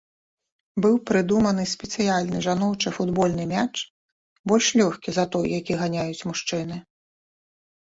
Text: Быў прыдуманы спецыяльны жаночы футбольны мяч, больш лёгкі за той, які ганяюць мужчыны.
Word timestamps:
Быў 0.85 0.95
прыдуманы 1.09 1.65
спецыяльны 1.73 2.41
жаночы 2.47 2.95
футбольны 2.97 3.45
мяч, 3.55 3.69
больш 4.53 4.75
лёгкі 4.85 5.09
за 5.23 5.31
той, 5.33 5.47
які 5.61 5.73
ганяюць 5.87 6.25
мужчыны. 6.33 6.75